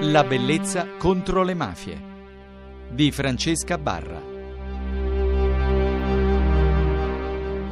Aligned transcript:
La 0.00 0.24
bellezza 0.24 0.86
contro 0.98 1.42
le 1.42 1.54
mafie 1.54 1.98
di 2.90 3.10
Francesca 3.10 3.78
Barra. 3.78 4.34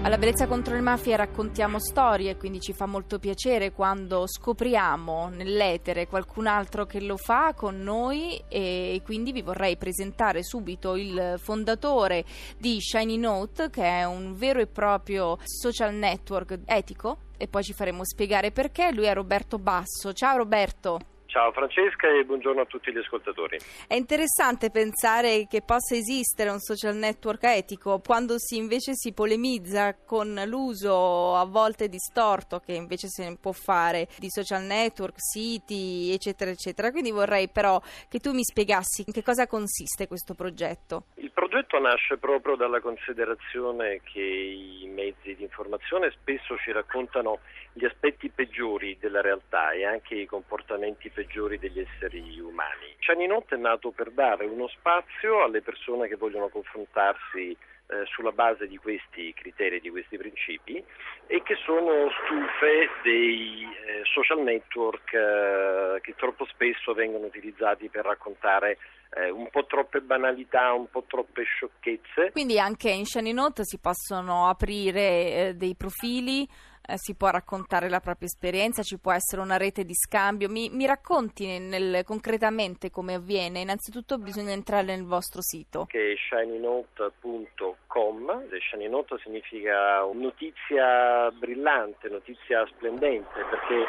Alla 0.03 0.17
Bellezza 0.19 0.47
contro 0.47 0.75
le 0.75 0.81
mafie 0.81 1.17
raccontiamo 1.17 1.79
storie, 1.79 2.37
quindi 2.37 2.61
ci 2.61 2.73
fa 2.73 2.87
molto 2.87 3.19
piacere 3.19 3.73
quando 3.73 4.27
scopriamo 4.27 5.29
nell'etere 5.29 6.07
qualcun 6.07 6.47
altro 6.47 6.87
che 6.87 7.01
lo 7.01 7.19
fa 7.19 7.53
con 7.55 7.81
noi 7.81 8.43
e 8.49 9.03
quindi 9.05 9.33
vi 9.33 9.43
vorrei 9.43 9.77
presentare 9.77 10.43
subito 10.43 10.97
il 10.97 11.35
fondatore 11.39 12.25
di 12.59 12.81
Shiny 12.81 13.19
Note, 13.19 13.69
che 13.69 13.83
è 13.83 14.05
un 14.05 14.35
vero 14.35 14.61
e 14.61 14.67
proprio 14.67 15.39
social 15.43 15.95
network 15.95 16.61
etico 16.65 17.19
e 17.37 17.49
poi 17.49 17.63
ci 17.63 17.75
faremo 17.75 18.03
spiegare 18.05 18.51
perché. 18.51 18.93
Lui 18.93 19.05
è 19.05 19.13
Roberto 19.13 19.59
Basso. 19.59 20.15
Ciao 20.15 20.39
Roberto. 20.39 21.13
Ciao 21.35 21.51
Francesca 21.51 22.09
e 22.09 22.25
buongiorno 22.25 22.61
a 22.61 22.65
tutti 22.65 22.93
gli 22.93 22.99
ascoltatori. 22.99 23.59
È 23.89 23.95
interessante 23.95 24.71
pensare 24.71 25.49
che 25.49 25.63
possa 25.63 25.97
esistere 25.97 26.49
un 26.49 26.61
social 26.61 26.95
network 26.95 27.43
etico 27.43 27.99
quando 27.99 28.39
si 28.39 28.57
invece 28.57 28.93
si 28.95 29.13
polemizza 29.13 29.97
con 29.97 30.41
l'uso 30.47 31.35
a 31.35 31.45
volte 31.45 31.89
distorto 31.89 32.61
che 32.61 32.75
invece 32.75 33.09
se 33.09 33.29
ne 33.29 33.37
può 33.37 33.51
fare 33.51 34.07
di 34.21 34.31
social 34.31 34.63
network, 34.63 35.15
siti, 35.17 36.13
eccetera, 36.13 36.53
eccetera. 36.53 36.93
Quindi 36.93 37.11
vorrei 37.11 37.49
però 37.49 37.83
che 38.09 38.21
tu 38.21 38.33
mi 38.33 38.45
spiegassi 38.45 39.03
in 39.05 39.13
che 39.13 39.25
cosa 39.25 39.49
consiste 39.49 40.07
questo 40.07 40.35
progetto. 40.35 41.07
Il 41.17 41.33
progetto 41.33 41.81
nasce 41.81 42.17
proprio 42.17 42.55
dalla 42.55 42.79
considerazione 42.79 44.01
che 44.05 44.21
i 44.21 44.87
mezzi 44.87 45.35
di 45.35 45.43
informazione 45.43 46.13
spesso 46.13 46.57
ci 46.59 46.71
raccontano 46.71 47.41
gli 47.73 47.85
aspetti 47.85 48.29
peggiori 48.29 48.97
della 49.01 49.21
realtà 49.21 49.73
e 49.73 49.85
anche 49.85 50.15
i 50.15 50.27
comportamenti 50.27 51.09
peggiori 51.09 51.23
degli 51.59 51.81
esseri 51.81 52.39
umani. 52.41 52.95
Cianinot 52.99 53.55
è 53.55 53.57
nato 53.57 53.91
per 53.91 54.11
dare 54.11 54.45
uno 54.45 54.69
spazio 54.69 55.43
alle 55.43 55.63
persone 55.63 56.09
che 56.09 56.17
vogliono 56.17 56.49
confrontarsi 56.49 57.57
eh, 57.87 58.05
sulla 58.07 58.33
base 58.33 58.67
di 58.67 58.77
questi 58.77 59.35
criteri, 59.35 59.81
di 59.81 59.91
questi 59.91 60.17
principi 60.17 60.83
e 61.27 61.43
che 61.43 61.55
sono 61.65 62.09
stufe 62.25 62.89
dei 63.03 63.63
eh, 63.63 64.03
social 64.05 64.43
network 64.43 65.13
eh, 65.13 66.01
che 66.01 66.15
troppo 66.17 66.47
spesso 66.47 66.95
vengono 66.95 67.27
utilizzati 67.27 67.89
per 67.89 68.05
raccontare 68.05 68.79
eh, 69.17 69.31
un 69.31 69.49
po' 69.51 69.67
troppe 69.67 70.01
banalità, 70.01 70.73
un 70.73 70.89
po' 70.89 71.05
troppe 71.07 71.45
sciocchezze. 71.45 72.31
Quindi 72.33 72.59
anche 72.59 72.91
in 72.91 73.05
Shiny 73.05 73.35
si 73.61 73.79
possono 73.79 74.49
aprire 74.49 75.01
eh, 75.01 75.55
dei 75.55 75.75
profili 75.77 76.49
eh, 76.87 76.99
si 76.99 77.15
può 77.15 77.31
raccontare 77.31 77.89
la 77.89 78.01
propria 78.01 78.29
esperienza, 78.29 78.83
ci 78.83 78.99
può 78.99 79.13
essere 79.13 79.41
una 79.41 79.57
rete 79.57 79.85
di 79.85 79.95
scambio. 79.95 80.49
Mi, 80.49 80.69
mi 80.71 80.87
racconti 80.87 81.47
nel, 81.47 81.63
nel, 81.63 82.03
concretamente 82.05 82.91
come 82.91 83.15
avviene? 83.15 83.61
Innanzitutto 83.61 84.19
bisogna 84.19 84.53
entrare 84.53 84.85
nel 84.85 85.05
vostro 85.05 85.41
sito. 85.41 85.87
Che 85.87 86.13
è 86.13 86.17
shinynote.com, 86.17 88.49
shinynote 88.71 89.17
significa 89.23 90.01
notizia 90.13 91.31
brillante, 91.31 92.09
notizia 92.09 92.67
splendente, 92.67 93.45
perché 93.49 93.87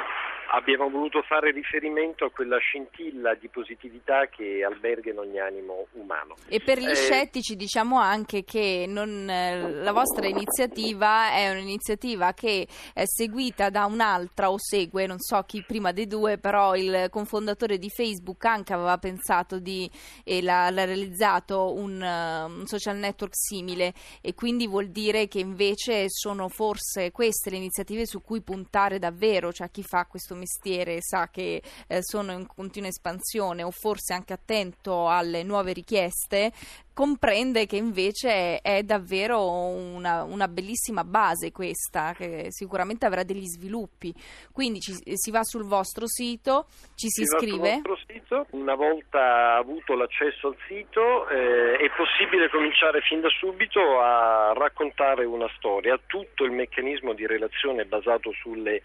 abbiamo 0.51 0.89
voluto 0.89 1.21
fare 1.23 1.51
riferimento 1.51 2.25
a 2.25 2.31
quella 2.31 2.57
scintilla 2.57 3.33
di 3.35 3.47
positività 3.47 4.27
che 4.27 4.63
alberga 4.63 5.11
in 5.11 5.17
ogni 5.17 5.39
animo 5.39 5.87
umano. 5.93 6.35
E 6.47 6.59
per 6.59 6.79
gli 6.79 6.89
eh, 6.89 6.95
scettici 6.95 7.55
diciamo 7.55 7.99
anche 7.99 8.43
che 8.43 8.85
non, 8.87 9.29
eh, 9.29 9.71
la 9.71 9.91
vostra 9.91 10.27
iniziativa 10.27 11.31
è 11.31 11.49
un'iniziativa 11.49 12.33
che 12.33 12.67
è 12.93 13.03
seguita 13.05 13.69
da 13.69 13.85
un'altra 13.85 14.51
o 14.51 14.55
segue, 14.57 15.07
non 15.07 15.19
so 15.19 15.41
chi 15.43 15.63
prima 15.65 15.91
dei 15.91 16.07
due, 16.07 16.37
però 16.37 16.75
il 16.75 17.07
confondatore 17.09 17.77
di 17.77 17.89
Facebook 17.89 18.43
anche 18.45 18.73
aveva 18.73 18.97
pensato 18.97 19.59
di, 19.59 19.89
e 20.23 20.41
l'ha, 20.41 20.69
l'ha 20.69 20.85
realizzato 20.85 21.73
un, 21.73 22.01
uh, 22.01 22.59
un 22.59 22.65
social 22.65 22.97
network 22.97 23.33
simile 23.35 23.93
e 24.21 24.33
quindi 24.33 24.67
vuol 24.67 24.89
dire 24.89 25.27
che 25.27 25.39
invece 25.39 26.09
sono 26.09 26.49
forse 26.49 27.11
queste 27.11 27.49
le 27.49 27.57
iniziative 27.57 28.05
su 28.05 28.21
cui 28.21 28.41
puntare 28.41 28.99
davvero, 28.99 29.51
cioè 29.51 29.69
chi 29.71 29.83
fa 29.83 30.05
questo 30.05 30.34
mestiere 30.35 30.97
sa 31.01 31.29
che 31.29 31.61
eh, 31.87 31.99
sono 32.01 32.31
in 32.31 32.45
continua 32.45 32.89
espansione 32.89 33.63
o 33.63 33.71
forse 33.71 34.13
anche 34.13 34.33
attento 34.33 35.09
alle 35.09 35.43
nuove 35.43 35.73
richieste, 35.73 36.51
comprende 36.95 37.65
che 37.65 37.75
invece 37.75 38.61
è 38.61 38.81
davvero 38.83 39.45
una, 39.49 40.23
una, 40.23 40.47
bellissima 40.47 41.03
base 41.03 41.51
questa, 41.51 42.13
che 42.13 42.45
sicuramente 42.49 43.05
avrà 43.05 43.23
degli 43.23 43.45
sviluppi. 43.45 44.13
Quindi 44.53 44.79
ci, 44.79 44.93
si 45.03 45.29
va 45.29 45.43
sul 45.43 45.65
vostro 45.65 46.07
sito, 46.07 46.67
ci 46.95 47.09
si, 47.09 47.09
si 47.09 47.21
iscrive. 47.23 47.81
Sito. 48.07 48.47
Una 48.51 48.75
volta 48.75 49.57
avuto 49.57 49.93
l'accesso 49.95 50.47
al 50.47 50.55
sito 50.67 51.27
eh, 51.27 51.75
è 51.75 51.89
possibile 51.97 52.49
cominciare 52.49 53.01
fin 53.01 53.19
da 53.19 53.29
subito 53.29 53.99
a 53.99 54.53
raccontare 54.53 55.25
una 55.25 55.49
storia. 55.57 55.99
Tutto 56.07 56.45
il 56.45 56.51
meccanismo 56.51 57.13
di 57.13 57.27
relazione 57.27 57.81
è 57.81 57.85
basato 57.85 58.31
sulle 58.31 58.83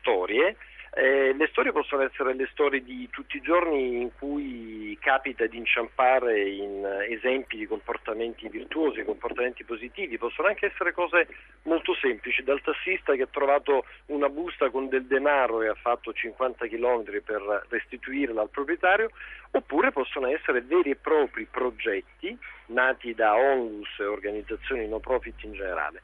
storie 0.00 0.56
eh, 0.94 1.32
le 1.32 1.48
storie 1.50 1.72
possono 1.72 2.02
essere 2.02 2.34
le 2.34 2.46
storie 2.52 2.82
di 2.82 3.08
tutti 3.10 3.38
i 3.38 3.40
giorni 3.40 4.02
in 4.02 4.10
cui 4.18 4.98
capita 5.00 5.46
di 5.46 5.56
inciampare 5.56 6.50
in 6.50 6.84
esempi 7.08 7.56
di 7.56 7.66
comportamenti 7.66 8.46
virtuosi, 8.48 9.02
comportamenti 9.02 9.64
positivi, 9.64 10.18
possono 10.18 10.48
anche 10.48 10.66
essere 10.66 10.92
cose 10.92 11.28
molto 11.62 11.94
semplici, 11.94 12.42
dal 12.42 12.60
tassista 12.60 13.14
che 13.14 13.22
ha 13.22 13.28
trovato 13.30 13.86
una 14.06 14.28
busta 14.28 14.68
con 14.68 14.90
del 14.90 15.06
denaro 15.06 15.62
e 15.62 15.68
ha 15.68 15.74
fatto 15.74 16.12
50 16.12 16.66
km 16.66 17.22
per 17.24 17.66
restituirla 17.70 18.42
al 18.42 18.50
proprietario, 18.50 19.10
oppure 19.52 19.92
possono 19.92 20.26
essere 20.26 20.60
veri 20.60 20.90
e 20.90 20.96
propri 20.96 21.46
progetti 21.50 22.36
nati 22.66 23.14
da 23.14 23.34
onlus 23.34 23.98
e 23.98 24.04
organizzazioni 24.04 24.86
no 24.86 24.98
profit 24.98 25.42
in 25.42 25.54
generale. 25.54 26.02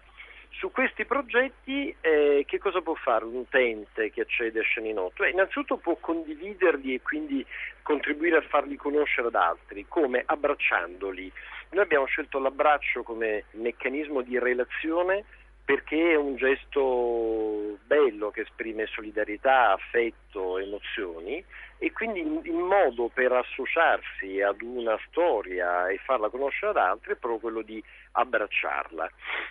Su 0.51 0.73
questi 0.73 1.05
progetti 1.05 1.95
eh, 2.01 2.45
che 2.47 2.59
cosa 2.59 2.81
può 2.81 2.95
fare 2.95 3.25
un 3.25 3.37
utente 3.37 4.11
che 4.11 4.23
accede 4.23 4.61
a 4.61 4.63
Sceninotto? 4.63 5.23
Beh, 5.23 5.31
innanzitutto 5.31 5.77
può 5.77 5.97
condividerli 6.01 6.95
e 6.95 7.01
quindi 7.01 7.47
contribuire 7.83 8.39
a 8.39 8.43
farli 8.43 8.77
conoscere 8.77 9.29
ad 9.29 9.37
altri, 9.37 9.87
come 9.87 10.23
abbracciandoli. 10.27 11.33
Noi 11.71 11.85
abbiamo 11.85 12.07
scelto 12.07 12.39
l'abbraccio 12.39 13.03
come 13.03 13.45
meccanismo 13.53 14.23
di 14.23 14.39
relazione 14.39 15.25
perché 15.69 16.13
è 16.13 16.17
un 16.17 16.37
gesto 16.37 17.77
bello 17.85 18.31
che 18.31 18.41
esprime 18.41 18.87
solidarietà, 18.87 19.73
affetto, 19.73 20.57
emozioni 20.57 21.45
e 21.77 21.93
quindi 21.93 22.21
il 22.21 22.55
modo 22.55 23.11
per 23.13 23.33
associarsi 23.33 24.41
ad 24.41 24.63
una 24.63 24.99
storia 25.09 25.89
e 25.89 25.99
farla 25.99 26.31
conoscere 26.31 26.71
ad 26.71 26.79
altri 26.79 27.13
è 27.13 27.17
proprio 27.17 27.39
quello 27.39 27.61
di 27.61 27.85
abbracciarla. 28.19 29.11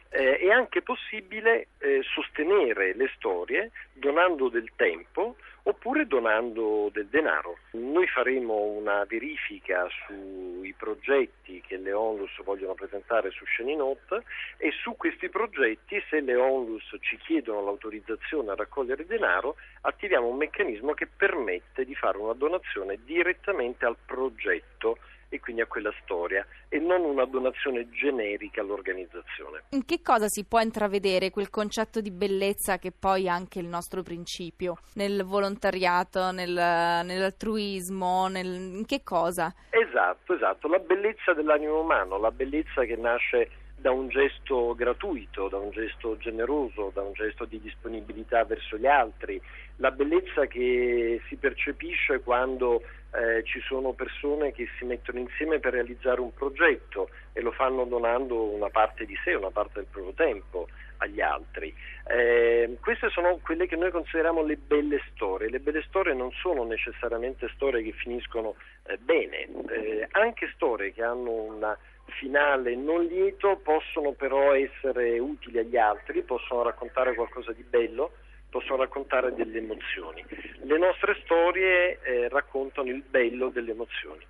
Eh, 0.09 0.37
è 0.37 0.49
anche 0.49 0.81
possibile 0.81 1.67
eh, 1.79 2.01
sostenere 2.03 2.93
le 2.95 3.09
storie 3.15 3.71
donando 3.93 4.49
del 4.49 4.71
tempo 4.75 5.35
oppure 5.63 6.07
donando 6.07 6.89
del 6.93 7.07
denaro. 7.07 7.57
Noi 7.71 8.07
faremo 8.07 8.55
una 8.55 9.03
verifica 9.03 9.87
sui 10.05 10.73
progetti 10.77 11.61
che 11.65 11.75
le 11.75 11.91
onlus 11.91 12.41
vogliono 12.43 12.73
presentare 12.73 13.31
su 13.31 13.43
Sceninot 13.43 14.23
e 14.57 14.71
su 14.71 14.95
questi 14.95 15.27
progetti 15.29 16.01
se 16.09 16.21
le 16.21 16.35
onlus 16.35 16.95
ci 17.01 17.17
chiedono 17.17 17.63
l'autorizzazione 17.65 18.51
a 18.51 18.55
raccogliere 18.55 19.05
denaro 19.05 19.57
attiviamo 19.81 20.27
un 20.27 20.37
meccanismo 20.37 20.93
che 20.93 21.07
permette 21.07 21.83
di 21.83 21.95
fare 21.95 22.17
una 22.17 22.33
donazione 22.33 22.99
direttamente 23.03 23.85
al 23.85 23.97
progetto 24.05 24.97
e 25.29 25.39
quindi 25.39 25.61
a 25.61 25.65
quella 25.65 25.93
storia 26.03 26.45
e 26.69 26.79
non 26.79 27.03
una 27.03 27.25
donazione 27.25 27.89
generica 27.89 28.61
all'organizzazione. 28.61 29.63
In 29.69 29.85
che 29.85 30.01
cosa 30.01 30.27
si 30.27 30.45
può 30.45 30.59
intravedere 30.59 31.29
quel 31.29 31.49
concetto 31.49 32.01
di 32.01 32.11
bellezza 32.11 32.77
che 32.77 32.91
poi 32.91 33.25
è 33.25 33.29
anche 33.29 33.59
il 33.59 33.67
nostro 33.67 34.03
principio? 34.03 34.77
Nel 34.95 35.23
volontariato, 35.23 36.31
nel, 36.31 36.51
nell'altruismo, 36.51 38.27
nel, 38.27 38.47
in 38.47 38.85
che 38.85 39.03
cosa? 39.03 39.53
Esatto, 39.69 40.33
esatto, 40.33 40.67
la 40.67 40.79
bellezza 40.79 41.33
dell'animo 41.33 41.81
umano, 41.81 42.17
la 42.17 42.31
bellezza 42.31 42.83
che 42.83 42.95
nasce 42.95 43.49
da 43.79 43.91
un 43.91 44.09
gesto 44.09 44.73
gratuito, 44.75 45.49
da 45.49 45.57
un 45.57 45.69
gesto 45.69 46.17
generoso, 46.17 46.91
da 46.93 47.03
un 47.03 47.13
gesto 47.13 47.45
di 47.45 47.59
disponibilità 47.61 48.43
verso 48.43 48.75
gli 48.75 48.87
altri, 48.87 49.39
la 49.77 49.91
bellezza 49.91 50.47
che 50.47 51.21
si 51.27 51.35
percepisce 51.35 52.21
quando 52.21 52.81
eh, 53.17 53.43
ci 53.43 53.59
sono 53.61 53.93
persone 53.93 54.51
che 54.51 54.67
si 54.77 54.85
mettono 54.85 55.17
insieme 55.19 55.59
per 55.59 55.73
realizzare 55.73 56.21
un 56.21 56.33
progetto 56.33 57.09
e 57.33 57.41
lo 57.41 57.51
fanno 57.51 57.85
donando 57.85 58.53
una 58.53 58.69
parte 58.69 59.05
di 59.05 59.17
sé, 59.23 59.33
una 59.33 59.49
parte 59.49 59.79
del 59.79 59.87
proprio 59.89 60.13
tempo 60.13 60.67
agli 60.97 61.21
altri. 61.21 61.73
Eh, 62.07 62.77
queste 62.79 63.09
sono 63.09 63.39
quelle 63.41 63.67
che 63.67 63.75
noi 63.75 63.91
consideriamo 63.91 64.43
le 64.43 64.57
belle 64.57 65.01
storie. 65.11 65.49
Le 65.49 65.59
belle 65.59 65.83
storie 65.87 66.13
non 66.13 66.31
sono 66.31 66.63
necessariamente 66.63 67.49
storie 67.55 67.83
che 67.83 67.91
finiscono 67.91 68.55
eh, 68.85 68.97
bene, 68.97 69.47
eh, 69.69 70.07
anche 70.11 70.51
storie 70.53 70.93
che 70.93 71.03
hanno 71.03 71.31
una 71.31 71.77
finale 72.19 72.75
non 72.75 73.03
lieto 73.03 73.59
possono 73.61 74.11
però 74.11 74.53
essere 74.53 75.19
utili 75.19 75.59
agli 75.59 75.77
altri, 75.77 76.21
possono 76.21 76.63
raccontare 76.63 77.13
qualcosa 77.13 77.51
di 77.51 77.63
bello, 77.63 78.13
possono 78.49 78.77
raccontare 78.77 79.33
delle 79.33 79.59
emozioni. 79.59 80.23
Le 80.63 80.77
nostre 80.77 81.19
storie 81.23 81.99
eh, 82.01 82.29
raccontano 82.29 82.89
il 82.89 83.03
bello 83.03 83.49
delle 83.49 83.71
emozioni. 83.71 84.25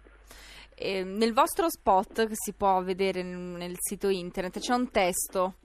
Eh, 0.75 1.03
nel 1.03 1.33
vostro 1.33 1.69
spot 1.69 2.27
che 2.27 2.35
si 2.35 2.53
può 2.53 2.83
vedere 2.83 3.23
nel 3.23 3.75
sito 3.79 4.09
internet 4.09 4.59
c'è 4.59 4.73
un 4.73 4.91
testo 4.91 5.55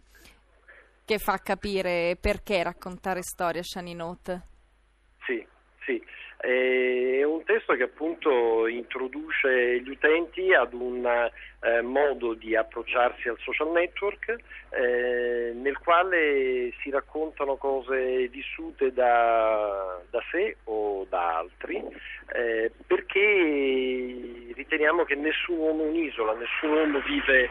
che 1.04 1.19
fa 1.19 1.37
capire 1.38 2.16
perché 2.19 2.62
raccontare 2.62 3.22
storie 3.22 3.60
a 3.60 3.64
Shiny 3.64 3.93
Note. 3.93 4.43
Sì, 5.26 5.46
sì. 5.84 6.02
È 6.43 7.23
un 7.23 7.44
testo 7.44 7.75
che 7.75 7.85
appunto 7.85 8.67
introduce 8.67 9.81
gli 9.81 9.91
utenti 9.91 10.53
ad 10.53 10.73
un 10.73 11.06
eh, 11.06 11.83
modo 11.83 12.35
di 12.35 12.56
approcciarsi 12.56 13.29
al 13.29 13.39
social 13.39 13.71
network 13.71 14.37
eh, 14.71 15.53
nel 15.55 15.79
quale 15.79 16.73
si 16.81 16.91
raccontano 16.91 17.55
cose 17.55 18.27
vissute 18.27 18.93
da, 18.93 20.00
da 20.11 20.21
sé 20.33 20.56
o 20.65 21.06
da 21.09 21.39
altri 21.39 21.81
eh, 22.35 22.73
perché 22.89 24.50
riteniamo 24.53 25.05
che 25.05 25.15
nessun 25.15 25.59
uomo 25.59 25.85
un'isola, 25.85 26.35
nessun 26.35 26.71
uomo 26.77 26.99
vive 27.06 27.50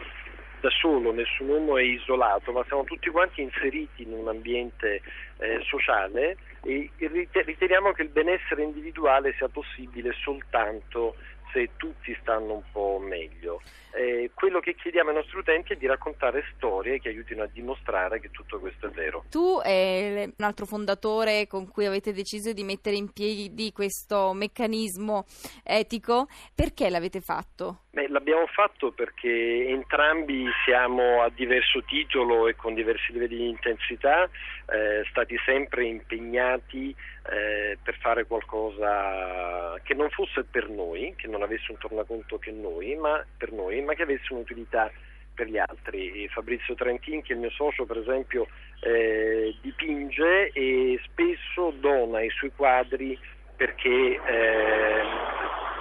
da 0.62 0.70
solo, 0.70 1.10
nessun 1.10 1.48
uomo 1.48 1.76
è 1.76 1.82
isolato, 1.82 2.52
ma 2.52 2.62
siamo 2.68 2.84
tutti 2.84 3.10
quanti 3.10 3.42
inseriti 3.42 4.04
in 4.04 4.12
un 4.12 4.28
ambiente 4.28 5.02
eh, 5.38 5.60
sociale 5.62 6.36
e 6.62 6.88
riteniamo 6.98 7.90
che 7.90 8.02
il 8.02 8.10
benessere 8.10 8.62
individuale 8.62 9.34
sia 9.36 9.48
possibile 9.48 10.12
soltanto 10.12 11.16
se 11.52 11.70
tutti 11.76 12.16
stanno 12.20 12.54
un 12.54 12.62
po' 12.72 12.98
meglio. 13.00 13.60
Eh, 13.94 14.30
quello 14.32 14.60
che 14.60 14.74
chiediamo 14.74 15.10
ai 15.10 15.16
nostri 15.16 15.38
utenti 15.38 15.74
è 15.74 15.76
di 15.76 15.86
raccontare 15.86 16.44
storie 16.56 16.98
che 16.98 17.08
aiutino 17.08 17.42
a 17.42 17.46
dimostrare 17.46 18.20
che 18.20 18.30
tutto 18.30 18.58
questo 18.58 18.86
è 18.86 18.90
vero. 18.90 19.24
Tu 19.28 19.60
e 19.62 20.32
un 20.34 20.44
altro 20.44 20.64
fondatore 20.64 21.46
con 21.46 21.68
cui 21.68 21.84
avete 21.84 22.12
deciso 22.12 22.52
di 22.52 22.64
mettere 22.64 22.96
in 22.96 23.12
piedi 23.12 23.70
questo 23.70 24.32
meccanismo 24.32 25.26
etico, 25.62 26.26
perché 26.54 26.88
l'avete 26.88 27.20
fatto? 27.20 27.82
Beh, 27.90 28.08
l'abbiamo 28.08 28.46
fatto 28.46 28.92
perché 28.92 29.66
entrambi 29.68 30.46
siamo 30.64 31.20
a 31.20 31.28
diverso 31.28 31.82
titolo 31.84 32.48
e 32.48 32.56
con 32.56 32.72
diversi 32.72 33.12
livelli 33.12 33.36
di 33.36 33.48
intensità 33.50 34.24
eh, 34.24 35.04
stati 35.10 35.36
sempre 35.44 35.84
impegnati 35.84 36.96
eh, 37.30 37.78
per 37.82 37.96
fare 37.98 38.24
qualcosa 38.24 39.78
che 39.82 39.94
non 39.94 40.08
fosse 40.10 40.44
per 40.44 40.70
noi, 40.70 41.14
che 41.16 41.26
non 41.28 41.41
avesse 41.44 41.70
un 41.70 41.78
tornaconto 41.78 42.38
noi, 42.52 42.94
ma 42.96 43.24
per 43.36 43.52
noi, 43.52 43.80
ma 43.82 43.94
che 43.94 44.02
avesse 44.02 44.32
un'utilità 44.32 44.90
per 45.34 45.46
gli 45.46 45.58
altri. 45.58 46.28
Fabrizio 46.28 46.74
Trentin, 46.74 47.22
che 47.22 47.32
è 47.32 47.34
il 47.34 47.40
mio 47.40 47.50
socio, 47.50 47.84
per 47.84 47.98
esempio, 47.98 48.46
eh, 48.80 49.54
dipinge 49.60 50.50
e 50.52 51.00
spesso 51.04 51.72
dona 51.78 52.22
i 52.22 52.30
suoi 52.30 52.52
quadri 52.54 53.18
perché 53.56 53.88
eh, 53.88 55.01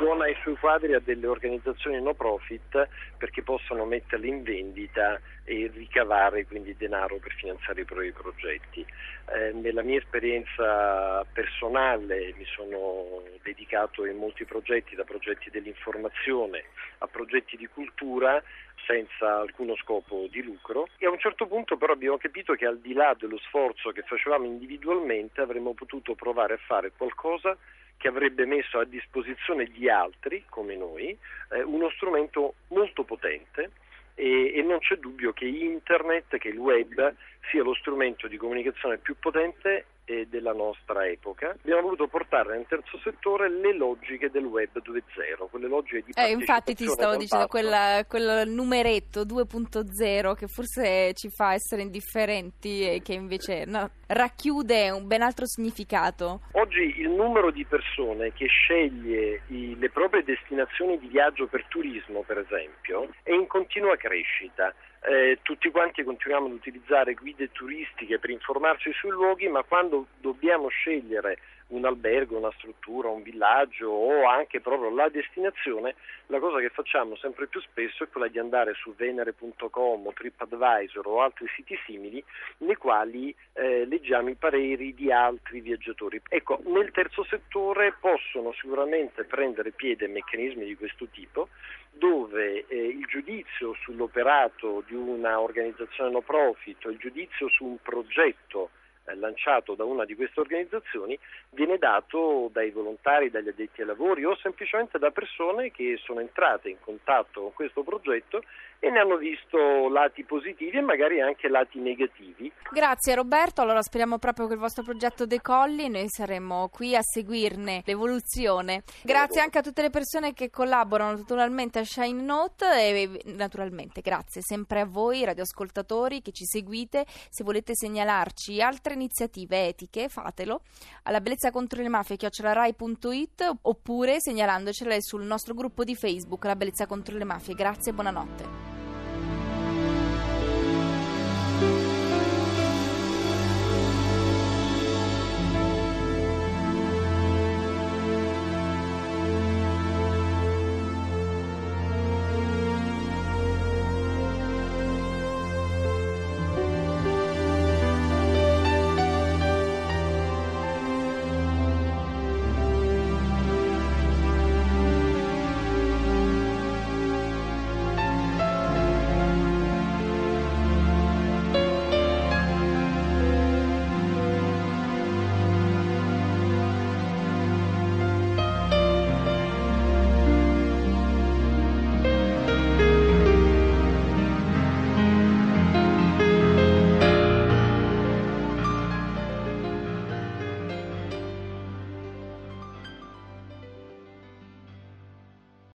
dona 0.01 0.27
i 0.27 0.35
suoi 0.41 0.55
quadri 0.55 0.95
a 0.95 0.99
delle 0.99 1.27
organizzazioni 1.27 2.01
no 2.01 2.15
profit 2.15 2.89
perché 3.19 3.43
possano 3.43 3.85
metterli 3.85 4.29
in 4.29 4.41
vendita 4.41 5.21
e 5.43 5.69
ricavare 5.71 6.47
quindi 6.47 6.75
denaro 6.75 7.17
per 7.17 7.31
finanziare 7.33 7.81
i 7.81 7.85
propri 7.85 8.11
progetti. 8.11 8.83
Eh, 9.31 9.51
nella 9.51 9.83
mia 9.83 9.99
esperienza 9.99 11.23
personale 11.31 12.33
mi 12.35 12.45
sono 12.45 13.21
dedicato 13.43 14.05
in 14.05 14.17
molti 14.17 14.43
progetti, 14.43 14.95
da 14.95 15.03
progetti 15.03 15.51
dell'informazione 15.51 16.63
a 16.99 17.07
progetti 17.07 17.55
di 17.55 17.67
cultura 17.67 18.41
senza 18.87 19.39
alcuno 19.39 19.75
scopo 19.75 20.25
di 20.31 20.41
lucro 20.41 20.87
e 20.97 21.05
a 21.05 21.11
un 21.11 21.19
certo 21.19 21.45
punto 21.45 21.77
però 21.77 21.93
abbiamo 21.93 22.17
capito 22.17 22.53
che 22.53 22.65
al 22.65 22.79
di 22.79 22.93
là 22.93 23.15
dello 23.17 23.37
sforzo 23.37 23.91
che 23.91 24.01
facevamo 24.01 24.45
individualmente 24.45 25.41
avremmo 25.41 25.73
potuto 25.73 26.15
provare 26.15 26.55
a 26.55 26.59
fare 26.65 26.91
qualcosa 26.97 27.55
che 28.01 28.07
avrebbe 28.07 28.47
messo 28.47 28.79
a 28.79 28.83
disposizione 28.83 29.65
di 29.65 29.87
altri 29.87 30.43
come 30.49 30.75
noi 30.75 31.15
eh, 31.51 31.61
uno 31.61 31.87
strumento 31.91 32.55
molto 32.69 33.03
potente 33.03 33.69
e, 34.15 34.53
e, 34.55 34.61
non 34.63 34.79
c'è 34.79 34.95
dubbio 34.95 35.33
che 35.33 35.45
internet, 35.45 36.37
che 36.37 36.47
il 36.47 36.57
web 36.57 37.13
sia 37.51 37.61
lo 37.61 37.75
strumento 37.75 38.27
di 38.27 38.37
comunicazione 38.37 38.97
più 38.97 39.15
potente 39.19 39.85
eh, 40.05 40.27
della 40.29 40.53
nostra 40.53 41.07
epoca. 41.07 41.55
Abbiamo 41.61 41.81
voluto 41.81 42.07
portare 42.07 42.55
nel 42.55 42.65
terzo 42.67 42.99
settore 43.03 43.49
le 43.49 43.73
logiche 43.73 44.29
del 44.29 44.45
web 44.45 44.69
2.0, 44.73 45.49
quelle 45.49 45.67
logiche 45.67 46.03
di 46.05 46.11
eh, 46.15 46.31
infatti 46.31 46.73
ti 46.73 46.85
stavo 46.87 47.15
dicendo 47.15 47.47
quella, 47.47 48.03
quel 48.07 48.47
numeretto 48.49 49.21
2.0 49.21 50.33
che 50.35 50.47
forse 50.47 51.13
ci 51.13 51.29
fa 51.29 51.53
essere 51.53 51.81
indifferenti 51.81 52.87
e 52.87 53.01
che 53.01 53.13
invece 53.13 53.65
no, 53.65 53.89
racchiude 54.07 54.89
un 54.89 55.07
ben 55.07 55.21
altro 55.21 55.45
significato. 55.45 56.41
Oggi 56.53 56.99
il 56.99 57.09
numero 57.09 57.51
di 57.51 57.65
persone 57.65 58.33
che 58.33 58.47
sceglie 58.47 59.41
i, 59.47 59.77
le 59.77 59.89
proprie 59.89 60.23
destinazioni 60.23 60.99
di 60.99 61.07
viaggio 61.07 61.47
per 61.47 61.65
turismo, 61.67 62.21
per 62.21 62.39
esempio, 62.39 63.09
è 63.23 63.31
in 63.31 63.47
continua 63.47 63.95
crescita 63.95 64.73
eh, 65.03 65.39
tutti 65.41 65.69
quanti 65.71 66.03
continuiamo 66.03 66.47
ad 66.47 66.53
utilizzare 66.53 67.13
guide 67.13 67.51
turistiche 67.51 68.19
per 68.19 68.29
informarci 68.29 68.91
sui 68.93 69.09
luoghi, 69.09 69.47
ma 69.47 69.63
quando 69.63 70.07
dobbiamo 70.19 70.67
scegliere 70.67 71.39
un 71.71 71.85
albergo, 71.85 72.37
una 72.37 72.51
struttura, 72.57 73.09
un 73.09 73.21
villaggio 73.21 73.89
o 73.89 74.27
anche 74.27 74.59
proprio 74.61 74.93
la 74.93 75.09
destinazione, 75.09 75.95
la 76.27 76.39
cosa 76.39 76.59
che 76.59 76.69
facciamo 76.69 77.15
sempre 77.15 77.47
più 77.47 77.59
spesso 77.61 78.03
è 78.03 78.09
quella 78.09 78.27
di 78.27 78.39
andare 78.39 78.73
su 78.73 78.93
venere.com 78.95 80.07
o 80.07 80.13
TripAdvisor 80.13 81.07
o 81.07 81.21
altri 81.21 81.47
siti 81.55 81.77
simili 81.85 82.23
nei 82.59 82.75
quali 82.75 83.33
eh, 83.53 83.85
leggiamo 83.85 84.29
i 84.29 84.35
pareri 84.35 84.93
di 84.93 85.11
altri 85.11 85.61
viaggiatori. 85.61 86.21
Ecco, 86.29 86.61
nel 86.65 86.91
terzo 86.91 87.23
settore 87.23 87.95
possono 87.99 88.53
sicuramente 88.53 89.23
prendere 89.23 89.71
piede 89.71 90.07
meccanismi 90.07 90.65
di 90.65 90.75
questo 90.75 91.07
tipo 91.07 91.49
dove 91.93 92.65
eh, 92.67 92.87
il 92.87 93.05
giudizio 93.05 93.73
sull'operato 93.81 94.83
di 94.87 94.95
una 94.95 95.39
organizzazione 95.39 96.09
no 96.09 96.21
profit 96.21 96.85
il 96.85 96.97
giudizio 96.97 97.49
su 97.49 97.65
un 97.65 97.77
progetto 97.81 98.69
lanciato 99.15 99.75
da 99.75 99.83
una 99.83 100.05
di 100.05 100.15
queste 100.15 100.39
organizzazioni 100.39 101.17
viene 101.49 101.77
dato 101.77 102.49
dai 102.51 102.71
volontari, 102.71 103.29
dagli 103.29 103.49
addetti 103.49 103.81
ai 103.81 103.87
lavori 103.87 104.25
o 104.25 104.35
semplicemente 104.37 104.97
da 104.97 105.11
persone 105.11 105.71
che 105.71 105.99
sono 106.03 106.19
entrate 106.19 106.69
in 106.69 106.77
contatto 106.79 107.41
con 107.41 107.53
questo 107.53 107.83
progetto 107.83 108.43
e 108.83 108.89
ne 108.89 108.99
hanno 108.99 109.17
visto 109.17 109.89
lati 109.89 110.23
positivi 110.23 110.77
e 110.77 110.81
magari 110.81 111.21
anche 111.21 111.47
lati 111.47 111.79
negativi. 111.79 112.51
Grazie 112.71 113.13
Roberto, 113.13 113.61
allora 113.61 113.83
speriamo 113.83 114.17
proprio 114.17 114.47
che 114.47 114.53
il 114.53 114.59
vostro 114.59 114.81
progetto 114.81 115.27
decolli, 115.27 115.87
noi 115.87 116.07
saremo 116.07 116.67
qui 116.69 116.95
a 116.95 117.01
seguirne 117.03 117.83
l'evoluzione. 117.85 118.83
Grazie 119.03 119.41
anche 119.41 119.59
a 119.59 119.61
tutte 119.61 119.83
le 119.83 119.91
persone 119.91 120.33
che 120.33 120.49
collaborano 120.49 121.15
naturalmente 121.15 121.77
a 121.77 121.83
Shine 121.83 122.23
Note 122.23 122.65
e 122.65 123.21
naturalmente 123.25 124.01
grazie 124.01 124.41
sempre 124.41 124.79
a 124.79 124.85
voi 124.85 125.25
radioascoltatori 125.25 126.21
che 126.23 126.31
ci 126.31 126.45
seguite, 126.45 127.05
se 127.05 127.43
volete 127.43 127.75
segnalarci 127.75 128.63
altre 128.63 128.95
iniziative 129.01 129.67
etiche 129.67 130.09
fatelo 130.09 130.61
alla 131.03 131.21
bellezza 131.21 131.51
contro 131.51 131.81
le 131.81 131.89
mafie 131.89 132.17
chiocciolarai.it 132.17 133.57
oppure 133.63 134.19
segnalandocele 134.19 135.01
sul 135.01 135.23
nostro 135.23 135.53
gruppo 135.53 135.83
di 135.83 135.95
Facebook 135.95 136.45
La 136.45 136.55
bellezza 136.55 136.85
contro 136.85 137.17
le 137.17 137.25
mafie. 137.25 137.55
Grazie 137.55 137.91
e 137.91 137.93
buonanotte. 137.93 138.80